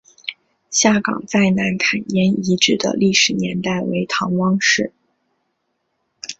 [0.71, 4.91] 下岗再南坎沿遗址的历史年代为唐汪式。